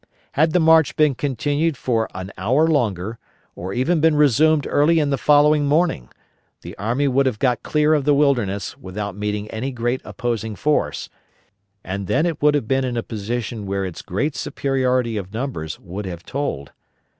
Had 0.31 0.51
the 0.51 0.59
march 0.59 0.95
been 0.95 1.13
continued 1.13 1.77
for 1.77 2.09
an 2.15 2.31
hour 2.35 2.65
longer, 2.65 3.19
or 3.55 3.71
even 3.71 4.01
been 4.01 4.15
resumed 4.15 4.65
early 4.67 4.97
in 4.99 5.11
the 5.11 5.15
following 5.19 5.67
morning, 5.67 6.09
the 6.63 6.75
army 6.79 7.07
would 7.07 7.27
have 7.27 7.37
got 7.37 7.61
clear 7.61 7.93
of 7.93 8.03
the 8.03 8.15
Wilderness 8.15 8.75
without 8.79 9.15
meeting 9.15 9.47
any 9.51 9.71
great 9.71 10.01
opposing 10.03 10.55
force, 10.55 11.07
and 11.83 12.07
then 12.07 12.25
it 12.25 12.41
would 12.41 12.55
have 12.55 12.67
been 12.67 12.83
in 12.83 12.97
a 12.97 13.03
position 13.03 13.67
where 13.67 13.85
its 13.85 14.01
great 14.01 14.35
superiority 14.35 15.17
of 15.17 15.33
numbers 15.35 15.79
would 15.79 16.07
have 16.07 16.25
told. 16.25 16.71